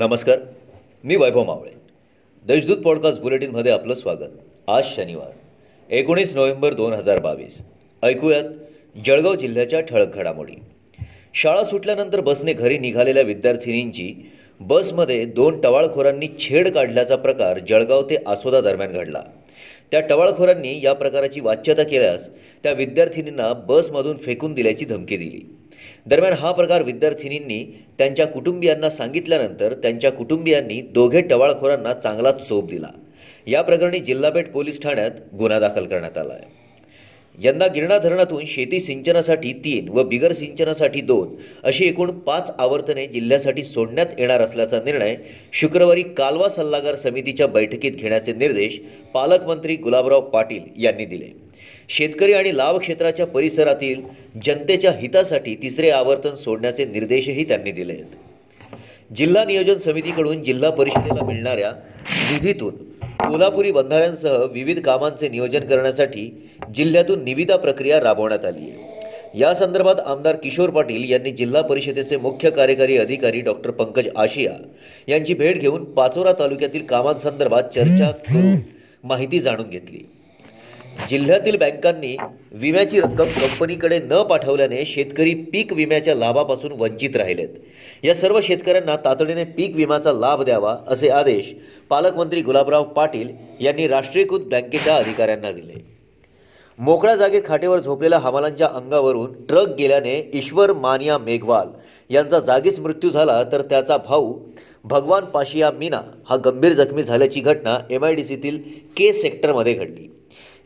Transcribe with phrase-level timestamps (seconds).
[0.00, 0.38] नमस्कार
[1.04, 1.70] मी वैभव मावळे.
[2.46, 4.30] देशदूत पॉडकास्ट बुलेटिनमध्ये आपलं स्वागत.
[4.68, 5.30] आज शनिवार
[5.90, 7.62] एकोणीस नोव्हेंबर दोन हजार बावीस.
[8.02, 8.44] ऐकूयात
[9.06, 10.52] जळगाव जिल्ह्याच्या ठळक घडामोडी.
[11.34, 14.30] शाळा सुटल्यानंतर बसने घरी निघालेल्या विद्यार्थिनींची
[14.60, 19.22] बसमध्ये दोन टवाळखोरांनी छेड काढल्याचा प्रकार जळगाव ते आसोदा दरम्यान घडला.
[19.92, 22.28] त्या टवाळखोरांनी या प्रकाराची वाच्यता केल्यास
[22.62, 25.40] त्या विद्यार्थिनींना बसमधून फेकून दिल्याची धमकी दिली.
[26.06, 27.64] दरम्यान हा प्रकार विद्यार्थिनींनी
[27.98, 32.90] त्यांच्या कुटुंबियांना सांगितल्यानंतर त्यांच्या कुटुंबियांनी दोघे टवाळखोरांना चांगलाच चोप दिला.
[33.46, 36.59] या प्रकरणी जिल्हापेठ पोलीस ठाण्यात गुन्हा दाखल करण्यात आला आहे
[37.38, 43.64] यंदा गिरणा धरणातून शेती सिंचनासाठी तीन व बिगर सिंचनासाठी दोन अशी एकूण पाच आवर्तने जिल्ह्यासाठी
[43.64, 45.14] सोडण्यात येणार असल्याचा निर्णय
[45.52, 48.78] शुक्रवारी कालवा सल्लागार समितीच्या बैठकीत घेण्याचे निर्देश
[49.14, 51.28] पालकमंत्री गुलाबराव पाटील यांनी दिले.
[51.88, 54.02] शेतकरी आणि लाभ क्षेत्राच्या परिसरातील
[54.44, 61.72] जनतेच्या हितासाठी तिसरे आवर्तन सोडण्याचे निर्देशही त्यांनी दिले आहेत जिल्हा नियोजन समितीकडून जिल्हा परिषदेला मिळणाऱ्या
[62.32, 62.74] निधीतून
[63.28, 66.30] कोल्हापुरी बंधाऱ्यांसह विविध कामांचे नियोजन करण्यासाठी
[66.74, 68.88] जिल्ह्यातून निविदा प्रक्रिया राबवण्यात आली आहे.
[69.34, 74.52] या संदर्भात आमदार किशोर पाटील यांनी जिल्हा परिषदेचे मुख्य कार्यकारी अधिकारी डॉक्टर पंकज आशिया
[75.08, 78.58] यांची भेट घेऊन पाचोरा तालुक्यातील कामांसंदर्भात चर्चा करून
[79.04, 79.98] माहिती जाणून घेतली.
[81.08, 82.16] जिल्ह्यातील बँकांनी
[82.52, 87.48] विम्याची रक्कम कंपनीकडे न पाठवल्याने शेतकरी पीक विम्याच्या लाभापासून वंचित राहिलेत.
[88.04, 91.52] या सर्व शेतकऱ्यांना तातडीने पीक विम्याचा लाभ द्यावा असे आदेश
[91.90, 93.28] पालकमंत्री गुलाबराव पाटील
[93.60, 95.84] यांनी राष्ट्रीयकृत बँकेच्या अधिकाऱ्यांना दिले.
[96.78, 101.68] मोकळ्या जागेत खाटेवर झोपलेल्या हमालांच्या अंगावरून ट्रक गेल्याने ईश्वर मानिया मेघवाल
[102.10, 104.32] यांचा जागीच मृत्यू झाला तर त्याचा भाऊ
[104.84, 108.58] भगवान पाशिया मीना हा गंभीर जखमी झाल्याची घटना एम आय डी सीतील
[108.96, 110.14] के सेक्टरमध्ये घडली.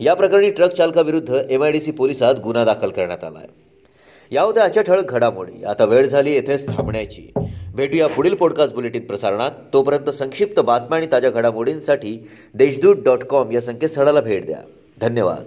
[0.00, 3.48] या प्रकरणी ट्रक चालकाविरुद्ध एम आय डी सी पोलिसात गुन्हा दाखल करण्यात आला आहे
[4.30, 5.64] या होत्या अच्या ठळक घडामोडी.
[5.64, 7.32] आता वेळ झाली येथेच थांबण्याची.
[7.74, 9.50] भेटूया पुढील पॉडकास्ट बुलेटिन प्रसारणात.
[9.72, 14.58] तोपर्यंत संक्षिप्त बातम्या आणि ताज्या घडामोडींसाठी देशदूत डॉट कॉम या संकेतस्थळाला भेट द्या.
[15.00, 15.44] धन्यवाद.